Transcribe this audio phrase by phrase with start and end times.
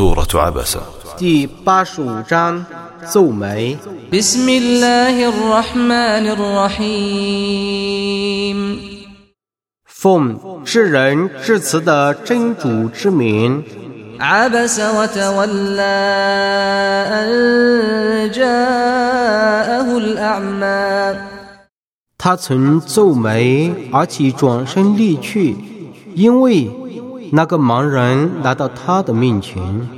[0.00, 0.80] سورة عبسة
[1.18, 2.64] 第八十五章
[3.12, 3.76] 皱眉。
[4.12, 6.26] بسم الله الرحمن
[6.86, 7.76] الرحيم
[9.84, 13.62] 奉至仁至慈的真主之名，
[14.18, 15.82] عبس وتولى
[17.10, 21.16] أن جاءه الأعمى
[22.18, 25.56] 他曾皱眉，而且转身离去，
[26.14, 26.68] 因为
[27.33, 29.89] 那个盲人来到他的面前。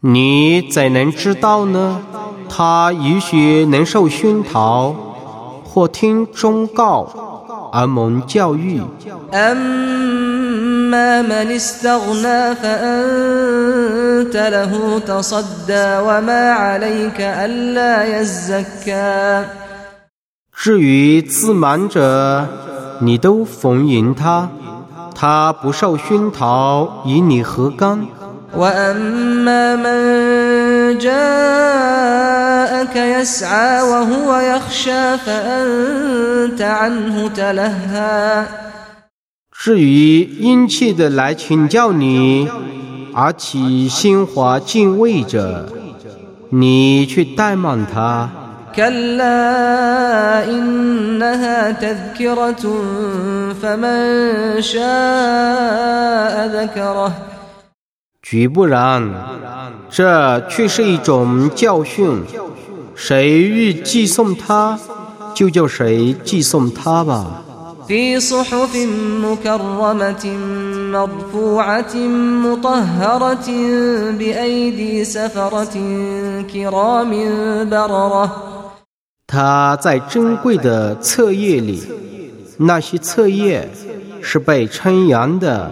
[0.00, 2.00] 你怎能知道呢？
[2.48, 4.94] 他也许能受熏陶
[5.64, 7.31] 或听忠告。
[7.72, 8.80] 而蒙教育。
[20.54, 22.46] 至于自满者，
[23.00, 24.50] 你都逢迎他，
[25.14, 28.06] 他不受熏陶，与你何干？
[28.55, 38.45] وأما من جاءك يسعى وهو يخشى فأنت عنه تلهى
[39.59, 42.47] 至于殷切的来请教你，
[43.13, 45.65] 而且心怀敬畏者，
[46.49, 48.29] 你却怠慢他。
[48.77, 52.63] كلا إنها تذكرة
[53.61, 57.11] فمن شاء ذكره
[58.21, 59.09] 绝不然，
[59.89, 62.23] 这却是一种教训。
[62.95, 64.79] 谁欲寄送他，
[65.35, 67.43] 就叫谁寄送他吧。
[67.87, 68.75] في صحف
[69.23, 70.25] مكرمة
[70.91, 71.95] مرفوعة
[72.43, 73.47] مطهرة
[74.11, 75.75] بأيدي سفرة
[76.51, 77.11] كرام
[77.69, 78.29] بررة
[79.25, 81.81] 他在珍贵的册页里，
[82.57, 83.69] 那些册页
[84.21, 85.71] 是被称扬的，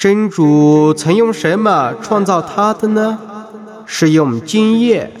[0.00, 3.18] 真主曾用什么创造他的呢？
[3.86, 5.12] 是用精液，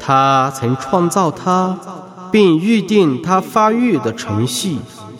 [0.00, 1.78] 他曾创造他，
[2.32, 4.78] 并预定他发育的程序。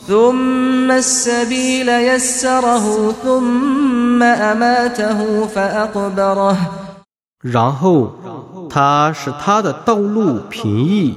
[0.09, 6.57] ثم السبيل يسره ثم أماته فأقبره
[7.43, 8.13] 然后
[8.71, 11.17] 他使他的道路平易，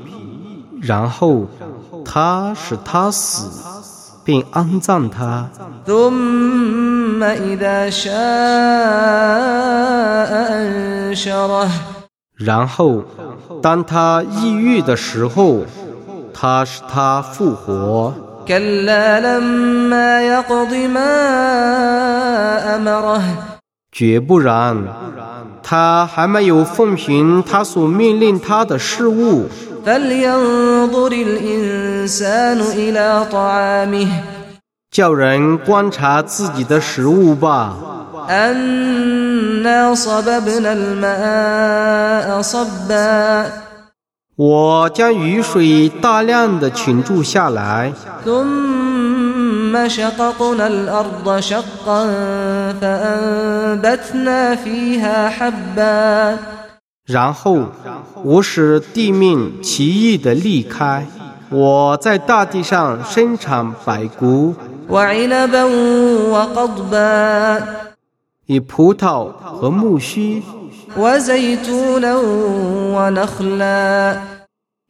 [0.82, 1.48] 然后
[2.04, 3.48] 他使他死，
[4.26, 5.50] 并安葬他。
[5.86, 8.14] ثم إذا شاء
[10.56, 11.70] أنشره
[12.38, 13.04] 然后
[13.62, 15.66] 当他抑郁的时候，
[16.34, 18.14] 他使他复活。
[18.48, 21.06] كلا لما يقض ما
[22.78, 23.22] أمره
[23.92, 24.88] 绝不然，
[25.62, 29.48] 他还没有奉行他所命令他的事物。
[34.95, 37.77] 叫人观察自己的食物吧。
[44.37, 47.93] 我将雨水大量的倾注下来。
[57.05, 57.65] 然后
[58.23, 61.05] 我使地面奇异的裂开
[61.51, 64.55] 我在大地上生产白骨。
[64.90, 65.64] وعنبا
[66.34, 67.62] وقضبا
[68.48, 69.28] 以葡萄
[69.60, 70.42] 和木须，
[70.98, 72.16] وزيتونا
[72.96, 74.18] ونخلا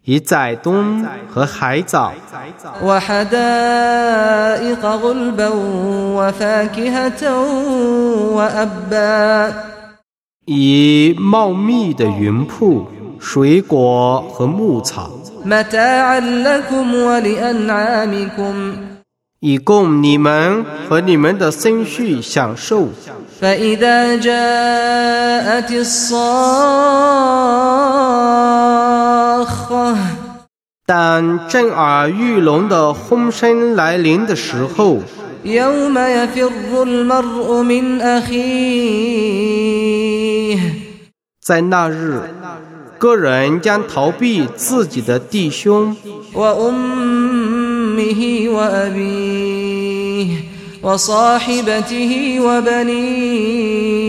[0.06, 2.14] 以宰冬和海藻，
[2.81, 5.50] وحدائق غلبا
[6.18, 7.22] وفاكهة
[8.34, 9.54] وأبا
[10.46, 12.88] 以茂密的云瀑、
[13.19, 15.12] 水果和牧草，
[15.46, 18.75] متاعا لكم ولأنعامكم
[19.44, 22.90] 以供你们和你们的孙婿享受。
[23.40, 26.19] فإذا جاءت الصاخة
[30.86, 35.00] 当震耳欲聋的轰声来临的时候，
[35.46, 38.40] يوم يفر المرء من أخيه
[41.42, 42.22] 在那日，
[42.98, 45.96] 个人将逃避自己的弟兄、
[47.94, 50.28] وأمه وأبيه
[50.84, 54.00] وصاحبته وبنيه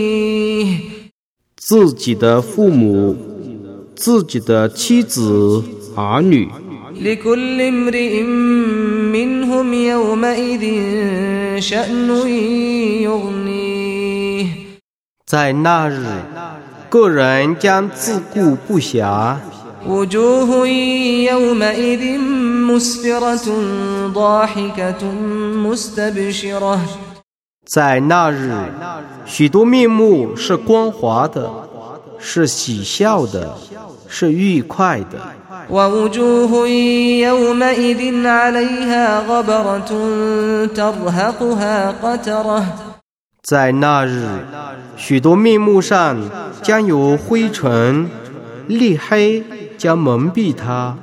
[1.57, 3.15] 自己的父母、
[3.95, 5.63] 自己的妻子、
[5.95, 6.49] 儿女。
[7.01, 8.23] لكل امرئ
[9.13, 10.63] منهم يومئذ
[11.61, 12.27] شأن
[13.01, 14.45] يغنيه
[15.25, 16.03] 在那日，
[16.89, 19.37] 个人将自顾不暇，
[19.87, 20.67] وجوه
[21.31, 22.19] يومئذ
[22.69, 23.47] مسفرة
[24.13, 25.03] ضاحكة
[25.65, 26.79] مستبشرة
[27.65, 28.51] 在那日，
[29.25, 31.49] 许多面目是光滑的，
[32.19, 33.55] 是喜笑的，
[34.07, 35.19] 是愉快的；
[35.69, 39.91] ووجوه يومئذ عليها غبرة
[40.75, 42.65] ترهقها قترة
[43.43, 44.25] 在那日，
[44.97, 46.17] 许多面目上
[46.61, 48.09] 将有灰尘，
[48.67, 49.43] 厉黑
[49.76, 50.96] 将蒙蔽他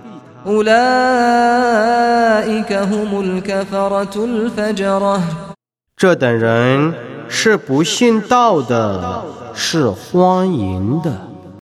[5.95, 6.93] 这等人
[7.29, 9.23] 是不信道的
[9.53, 11.32] 是荒淫的。